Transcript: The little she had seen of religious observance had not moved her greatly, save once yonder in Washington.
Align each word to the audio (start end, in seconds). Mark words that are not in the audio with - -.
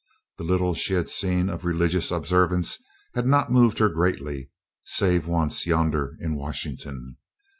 The 0.39 0.43
little 0.43 0.73
she 0.73 0.93
had 0.95 1.11
seen 1.11 1.47
of 1.47 1.63
religious 1.63 2.09
observance 2.09 2.79
had 3.13 3.27
not 3.27 3.51
moved 3.51 3.77
her 3.77 3.87
greatly, 3.89 4.49
save 4.83 5.27
once 5.27 5.67
yonder 5.67 6.15
in 6.19 6.33
Washington. 6.33 7.17